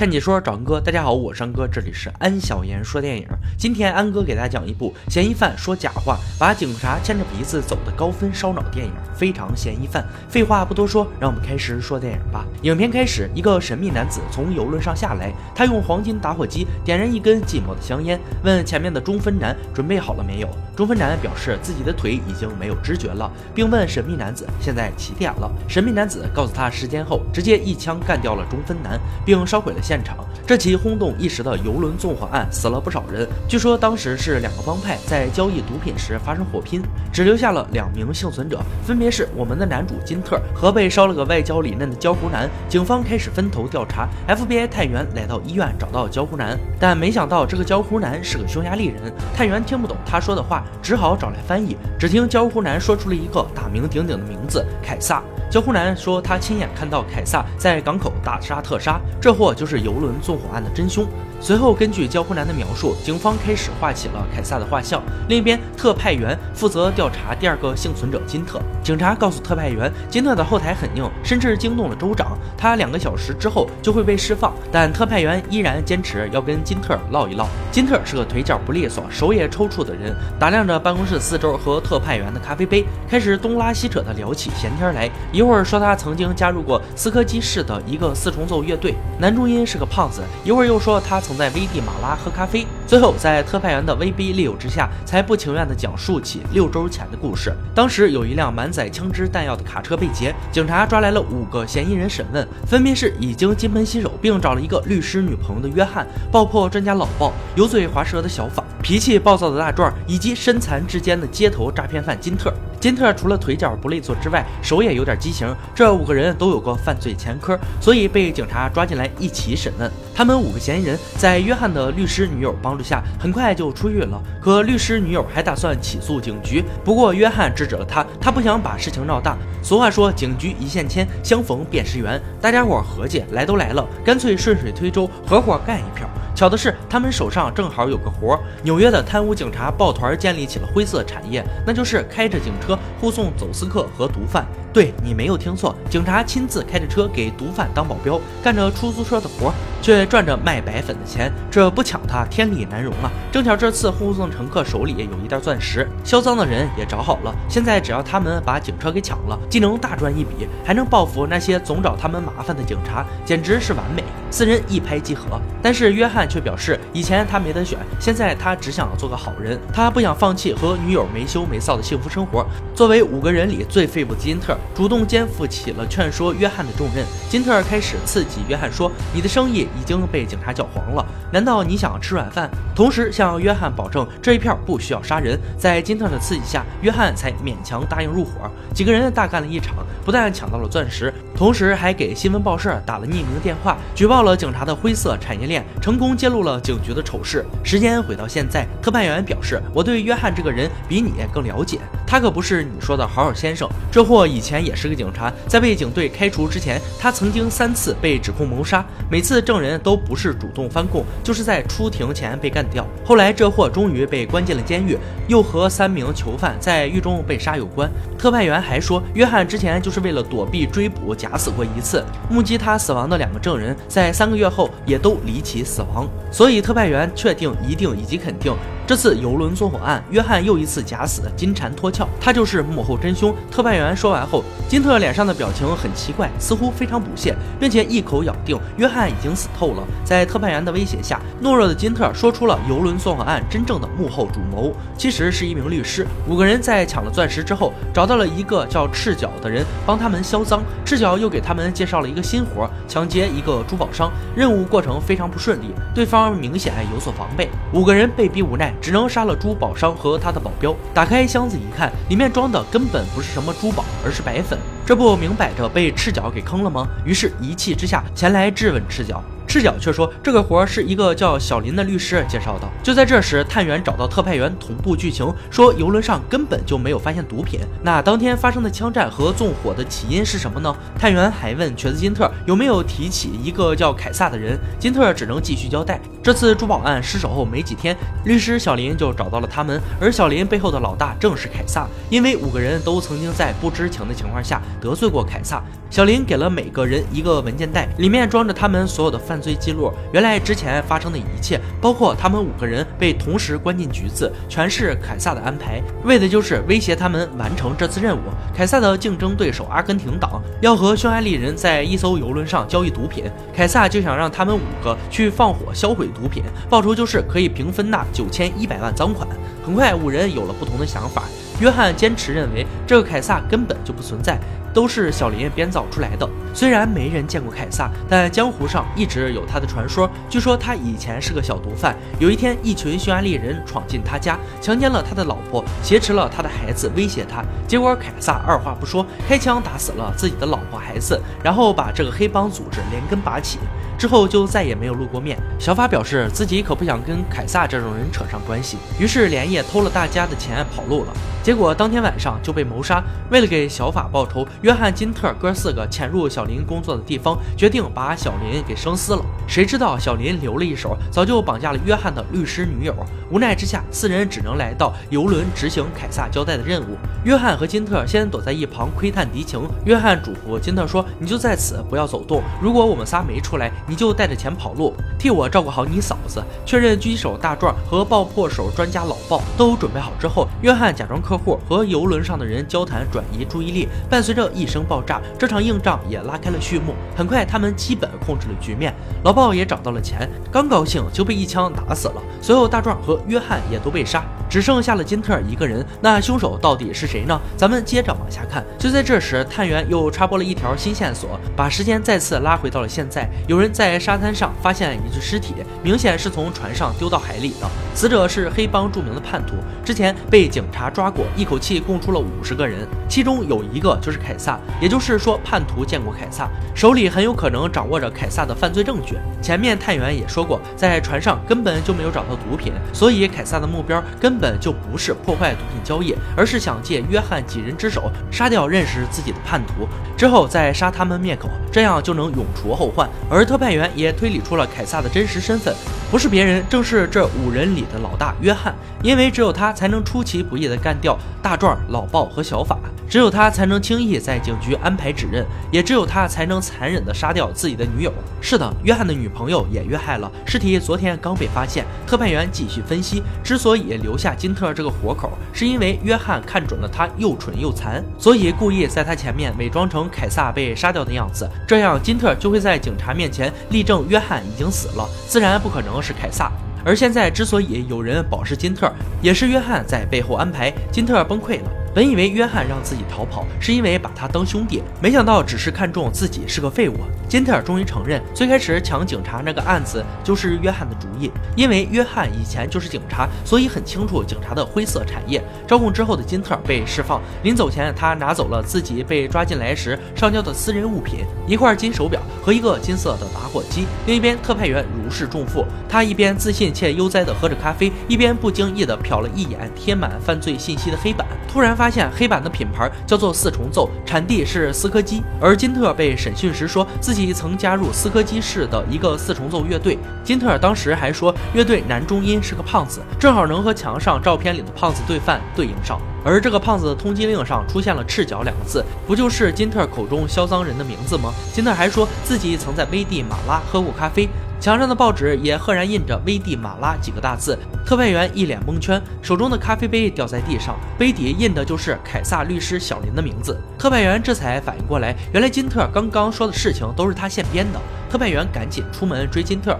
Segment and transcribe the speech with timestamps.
[0.00, 3.28] 看解说找安哥，大家好，我是安哥，这里是安小言说电影。
[3.58, 10.02] 今天安哥给大家讲一部嫌疑犯说假话，把警察牵着鼻子走的高分烧脑电影，非常嫌疑犯。
[10.26, 12.46] 废话不多说，让我们开始说电影吧。
[12.62, 20.48] 影片开始，一个神秘男子从游轮上下来，他用黄金打火机点燃一根寂寞的香烟，问前面的中分男准备好了没有。
[20.74, 25.52] 中分男表示自己的腿已经没有知觉了，并问神秘男子现在几点了。
[25.68, 29.78] 神秘男子告诉他时间后，直接一枪干掉了中分男，并烧毁了。
[29.90, 33.28] 现场，这起轰动一时的游轮纵火案死了不少人。
[33.48, 36.80] 据说当时是两个帮派在交易毒品时发生火拼，
[37.12, 42.48] 只留下了两名幸存者，分别是我们的男主金特和被烧了个外焦里嫩的焦胡男。
[42.68, 51.76] 警方开始分头调查，FBI 探员来到医院找到焦胡男，但没想到这个焦胡男是个匈牙利人，探员听不懂他说的话，只好找来翻译。
[51.98, 55.22] 只听焦胡男说出了一个大名鼎鼎的名子——凯撒。
[55.50, 59.80] 江湖男说他亲眼看到凯撒在港口大杀特杀，这货就是。
[59.80, 61.06] 游轮纵火案的真凶。
[61.42, 65.02] 随后，根据焦湖南的描述，警方开始画起了凯撒的画像。
[65.26, 68.60] 另一边，特派员负责调查第二个幸存者金特。
[68.84, 72.36] 警察告诉特派员，金特的后台很硬，甚至惊动了州长。
[72.58, 77.48] 他两个小时之后就会被释放，但特派员依然坚持要跟金特唠一唠。
[77.72, 85.10] 金特是个腿脚不利索、手也抽搐的人，打量着办公室四周和特派员的咖啡杯，开始东拉西扯的聊起闲天来。
[85.32, 91.18] 一会儿说他曾经加入过斯科基市的一个四重奏乐队，男中音是个胖子；一会儿又说他。
[91.30, 97.54] 曾在危地马拉喝咖啡，最后在特派员的威逼利诱之下，才不情愿地讲述起六周前的故事。
[97.72, 112.52] 当时有一辆满载枪支弹药的卡车被劫，警察抓来了五个嫌疑人审问，分别是已经金盆洗手并找了一个律师女朋友的约翰，爆破专家老鲍，油嘴滑舌的小法，脾气暴躁的大壮，以及身残志坚的街头诈骗犯金特。
[112.80, 115.54] 金特除了腿脚不利索之外，手也有点畸形。
[115.74, 119.90] 这五个人都有过犯罪前科，所以被警察抓进来一起审问。
[120.14, 124.20] 他们五个嫌疑人在约翰的律师女友帮助下，很快就出狱了。
[124.42, 129.36] 可律师女友还打算起诉警局，不过约翰制止了他，他不想把事情闹大。
[129.62, 132.20] 俗话说，警局一线牵，相逢便是缘。
[132.40, 136.09] 大家伙合计，来都来了，干脆顺水推舟，合伙干一票。
[136.40, 138.40] 巧的是，他们手上正好有个活儿。
[138.62, 144.46] 纽约的贪污警察抱团建立起了灰色产业，那就是开着警车护送走私客和毒贩。
[144.72, 151.32] 对你没有听错，警察亲自开着车给毒贩当保镖，干着出租车的活，却赚着卖白粉的钱。
[151.50, 153.10] 这不抢他，天理难容啊！
[153.32, 157.34] 正巧这次护送乘客手里有一袋钻石，销赃的人也找好了。
[157.48, 164.04] 现在只要他们把警车给抢了，既能大赚一笔，还能报复那些总找他们麻烦的警察，简直是完美。
[164.30, 165.40] 四人一拍即合。
[165.60, 172.46] 但是约翰却表示，以前他没得选，现在他只想做个好人，他不想放弃和女友没羞没臊的幸福生活。
[172.72, 174.56] 作为五个人里最废物的金特。
[174.74, 177.04] 主动肩负起了劝说约翰的重任。
[177.28, 185.38] 金特尔开始刺激约翰说：“你的生意已经被警察搅黄了，难道你想吃软饭？”同时向约翰保证这一票不需要杀人。
[185.58, 188.50] 在金特尔的刺激下，约翰才勉强答应入伙。
[188.74, 197.42] 几个人大干了一场，不但抢到了钻石，同时还给新闻报社打了匿名电话，举报了警察的灰色产业链，成功揭露了警局的丑事。
[197.64, 203.66] 时间回到现在，特派员表示：“我对约翰这个人比你更了解，他可不是你说的好好先生。
[203.90, 212.86] 这货以前……”也是个警察，在被警队开除之前，他曾经三次被指控谋杀，每次证人都不是主动翻供，就是在出庭前被干掉。
[213.02, 217.90] 后来这货终于被关进了监狱，又和三名囚犯在狱中被杀有关。
[218.18, 228.52] 特派员还说，约翰之前就是为了躲避追捕假打死过一次，目击他死亡的两个证人在三个月后也都离奇死亡，所以特派员确定、一定以及肯定。
[228.90, 233.32] 这次游轮纵火案，约翰又一次假死，金蝉脱壳，他就是幕后真凶。
[233.48, 239.84] 特派员说完后，金特脸上的表情很奇怪，似乎非常不屑，并且一口咬定约翰已经死透了。
[240.02, 246.04] 在特派员的威胁下，懦弱的金特说出了游轮纵火案真正的幕后主谋，其实是一名律师。
[246.26, 254.10] 五个人在抢了钻石之后，找到了一个叫赤脚的人帮他们销赃，赤脚又给他们介绍了一个新活，抢劫一个珠宝商。
[254.34, 258.74] 任务过程非常不顺利，对方明显有所防备，五个人被逼无奈。
[258.80, 260.74] 只能杀了珠宝商和他的保镖。
[260.94, 264.58] 打开箱子一看，里面装的根本不是什么珠宝，而是白粉。
[264.86, 266.88] 这不明摆着被赤脚给坑了吗？
[267.04, 269.22] 于是，一气之下前来质问赤脚。
[269.50, 272.68] 赤脚却说，这个活是一个叫小林的律师介绍的。
[272.84, 277.58] 就在这时，探员找到特派员同步剧情，说游轮上根本就没有发现毒品。
[277.82, 280.72] 那当天发生的枪战和纵火的起因是什么呢？
[280.96, 284.56] 探员还问瘸子金特有没有提起一个叫凯撒的人。
[284.78, 295.60] 金特只能继续交代，这次珠宝案失手后没几天，律师小林就找到了他们，而小林背后的老大正是凯撒，因为五个人都曾经在不知情的情况下得罪过凯撒。
[295.90, 299.39] 小林给了每个人一个文件袋，里面装着他们所有的犯。
[299.40, 308.20] 犯罪记录，原来之前发生的一切，包括他们五个人被同时关进局子，全是凯撒的安排，为的就是威胁他们完成这次任务。
[308.54, 313.24] 凯撒的竞争对手阿根廷党要和匈牙利人在一艘游轮上交易毒品，
[313.56, 319.26] 凯撒就想让他们五个去放火销毁毒品，报酬就是可以平分那九千一百万赃款。
[319.64, 321.22] 很快，五人有了不同的想法。
[321.60, 324.38] 约翰坚持认为这个凯撒根本就不存在，
[324.72, 326.28] 都是小林编造出来的。
[326.52, 330.10] 虽然没人见过凯撒，但江湖上一直有他的传说。
[330.28, 337.44] 据说他以前是个小毒贩，有一天一群匈牙利人闯进他家，强奸了他的老婆，挟持了他的孩子，威胁他。
[337.68, 343.58] 结果凯撒二话不说，开枪打死了自己的老婆孩子，然后把这个黑帮组织连根拔起。
[343.96, 345.38] 之后就再也没有露过面。
[345.58, 351.12] 小法表示自己可不想跟凯撒这种人扯上关系，于是连夜偷了大家的钱跑路了。
[351.42, 353.02] 结果当天晚上就被谋杀。
[353.30, 359.22] 为了给小法报仇，约翰、金特哥四个潜入小林工作的地方，决定把小林给生撕了。
[359.46, 362.94] 谁知道小林留了一手，早就绑架了约翰的律师女友。
[363.30, 366.96] 无奈之下，四人只能来到游轮执行凯撒交代的任务。
[367.24, 369.60] 约翰和金特先躲在一旁窥探敌情。
[369.86, 372.42] 约翰嘱咐金特说：“你就在此，不要走动。
[372.60, 383.88] 如果我们仨没出来，你就带着钱跑路，替我照顾好你嫂子。”确认狙击手大壮和爆破手专家老鲍都准备好之后，约翰假装客户和游轮上的人交谈，转移注意力。
[384.08, 386.94] 伴随着一声爆炸，这场硬仗也拉开了序幕。
[387.16, 388.94] 很快，他们基本控制了局面。
[389.24, 392.22] 老鲍也找到了钱，刚高兴就被一枪打死了。
[392.40, 395.84] 随后，大壮和约翰也都被杀，只剩下了金特一个人。
[396.00, 397.38] 那凶手到底是谁呢？
[397.56, 398.64] 咱们接着往下看。
[398.78, 403.28] 就在这时，探员又插播了一条新线索，把时间再次拉回到了现在。
[403.46, 407.68] 有人在沙滩上发现一具尸体，明显是从船上丢到海里的。
[407.94, 409.54] 死者是黑帮著名的叛徒，
[409.84, 414.58] 之前被警察抓过，一口气供出了五十个人，其中有一个就是凯撒。
[414.80, 419.18] 也就是说，叛徒见过凯撒，手里很有可能掌握着凯撒的犯罪证据。
[419.42, 433.06] 前面探员也说过，在船上根本就没有找到毒品，所以凯撒的目标根本就不是破坏毒品交易，而是想借约翰几人之手杀掉认识自己的叛徒，之后再杀他们灭口，这样就能永除后患。
[433.28, 435.74] 而特派员也推理出了凯撒的真实身份，
[436.10, 442.76] 不是别人，正是这五人里的老大约翰，因为只有他才能出其不意地干掉大壮、老鲍和小法。
[443.08, 448.12] 只有他才能轻易在警局安排指认，也只有他才能残忍地杀掉自己的女友。
[448.40, 451.84] 是的，约翰的女朋友也遇害了，尸体昨天刚被发现。
[452.06, 456.88] 特派员继续分析，之所以留下金特这个活口，是因为约翰看准了。
[456.88, 466.50] 他又蠢又残，所以故意在他前面伪装成凯撒被杀掉的样子，这样金特就会在警察面前力证约翰已经死了，自然不可能是凯撒。
[466.84, 471.70] 而现在之所以有人保释金特，也是约翰在背后安排，金特崩溃了。
[471.92, 476.94] 本以为约翰让自己逃跑是因为把他当兄弟，没想到只是看中自己是个废物。
[477.28, 481.30] 金特尔终于承认，最开始抢警察那个案子就是约翰的主意。
[481.56, 485.42] 因为约翰以前就是警察，所以很清楚警察的灰色产业。
[485.66, 493.86] 招供之后的金特尔被释放，临走前他拿走了自己被抓进来时上交的私人物品——一块金手表和一个金色的打火机。
[494.06, 501.70] 另一边，特派员如释重负，他一边自信且悠哉地喝着咖啡，一边不经意地瞟了一眼贴满犯罪信息的黑板，突然。
[501.80, 505.22] 发现黑板的品牌叫做四重奏，产地是斯科基。
[505.40, 509.96] 而金特被审讯时说自己曾加入斯科基市的一个四重奏乐队。
[510.22, 515.98] 金特当时还说乐队男中音是个胖子，正好能和墙上照片里的胖子对犯对应上。
[516.22, 521.32] 而这个胖子的通缉令上出现了“赤脚”两个字，不就是金特口中销赃人的名字吗？
[521.50, 524.28] 金特还说自己曾在危地马拉喝过咖啡。
[524.60, 533.58] 墙上的报纸也赫然印着“危地马拉”几个大字，特派员一脸蒙圈，手中的咖啡杯掉在地上，杯底印的就是凯撒律师小林的名字。
[533.78, 537.80] 特派员这才反应过来，原来金特刚刚说的事情都是他现编的。
[538.10, 539.74] 特派员赶紧出门追金特，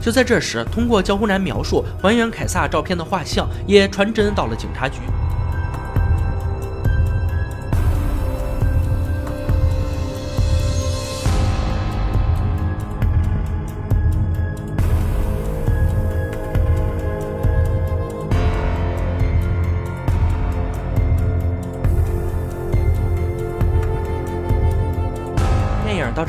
[0.00, 5.00] 就在这时，通过江湖男描述还原凯撒照片的画像也传真到了警察局。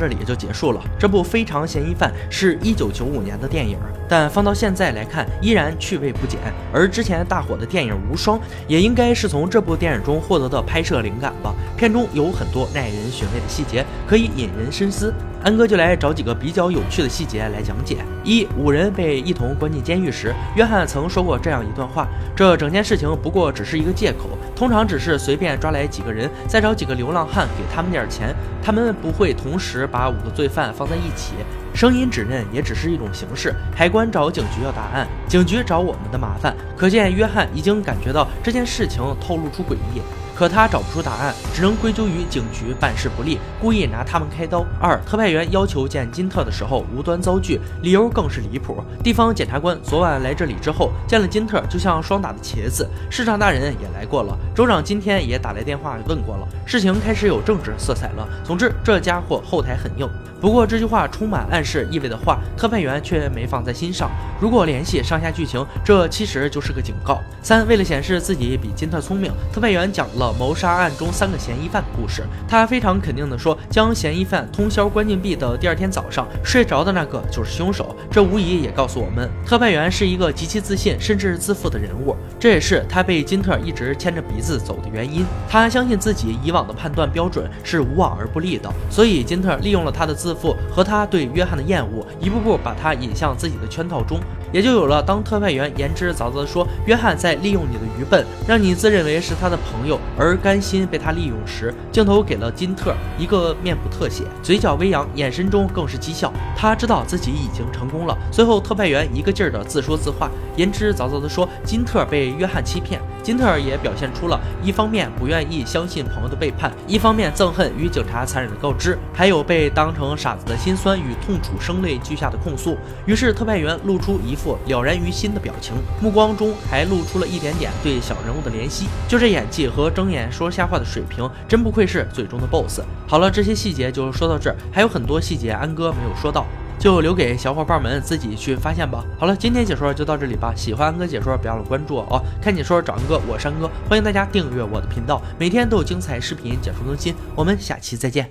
[0.02, 0.80] 这里也就结束了。
[0.98, 3.78] 这部《非常嫌疑犯》是一九九五年的电影，
[4.08, 6.40] 但放到现在来看，依然趣味不减。
[6.72, 11.54] 而之前大火的电影《无双》，也应该是从这部电影中获得的拍摄灵感吧。
[11.76, 15.14] 片中有很多耐人寻味的细节，可以引人深思。
[15.44, 17.98] 安哥就来找几个比较有趣的细节来讲解。
[18.24, 24.30] 一五人被一同关进监狱时，约翰曾说过这样一段话：这整件事情不过只是一个借口，
[24.62, 31.32] 通常只是随便抓来几个人，再找几个流浪汉给他们点钱，他们不会同时把五个罪犯放在一起。
[31.74, 33.52] 声音指认也只是一种形式。
[33.74, 36.54] 海关找警局要答案，警局找我们的麻烦。
[36.76, 40.00] 可见约翰已经感觉到这件事情透露出诡异。
[40.34, 44.64] 可他找不出答案，只能归咎于警局办事不力，故意拿他们开刀。
[44.80, 48.82] 二特派员要求见金特的时候无端遭拒，理由更是离谱。
[49.02, 52.88] 地方检察官昨晚来这里之后见了金特，就像霜打的茄子。
[53.10, 58.26] 市长大人也来过了，州长今天也打来电话问过了，事情开始有政治色彩了。
[58.42, 60.08] 总之，这家伙后台很硬。
[60.40, 64.10] 不过这句话充满暗示意味的话，特派员却没放在心上。
[64.40, 67.20] 如果联系上下剧情，这其实就是个警告。
[67.40, 70.32] 三为了显示自己比金特聪明，特派员讲了。
[70.38, 77.94] 谋杀案中三个嫌疑犯的故事，他非常肯定地说，将嫌疑犯通宵关禁闭的第二天早上睡着的那个就是凶手。
[78.10, 85.24] 这无疑也告诉我们，特派员是一个极其自信甚至自负的人物，这也是他被金特一直牵着鼻子走的原因。
[85.48, 94.20] 他相信自己以往的判断标准是无往而不利的，所以金特利用了他的自负和他对约翰的厌恶，一步步把他引向自己的圈套中。
[94.52, 106.32] 也就有了当特派员言之凿凿地说约翰在利用你的愚笨，让你自认为是他的朋友，而甘心被他利用时，镜头给了金特一个面部特写，嘴角微扬，眼神中更是讥笑。
[106.56, 108.16] 他知道自己已经成功了。
[108.30, 113.00] 随后，特派员一个劲儿的自说自话，言之凿凿地说金特被约翰欺骗。
[113.22, 122.76] 金特尔也表现出了一方面不愿意相信朋友的背叛，一方面憎恨与警察残忍的告知，还有被当成傻子的心酸与痛楚声泪俱下的控诉。
[123.06, 128.86] 于是，特派员露出一副了然于心的表情，目光中还露出了一点点对小人物的怜惜。
[129.06, 132.80] 就这演技和睁眼说瞎话的水平，真不愧是最终的 BOSS。
[133.06, 136.46] 好了，这些细节就说到这儿，还有很多细节安哥没有说到。
[136.82, 139.04] 就留给小伙伴们自己去发现吧。
[139.16, 140.52] 好了，今天解说就到这里吧。
[140.56, 142.20] 喜欢安哥解说，别忘了关注我哦。
[142.42, 147.14] 看解说找安哥，我是安哥，欢迎大家订阅我的频道，每天都有精彩视频解说更新。
[147.36, 148.28] 我们下期再见。